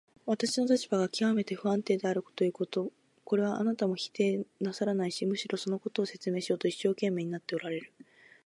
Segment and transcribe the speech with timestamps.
[0.25, 2.91] 私の立場がきわめて不安定であるということ、
[3.23, 7.93] これはあなたも否定なさらないし、むしろそのことを証明しようと一生懸命になっておられる。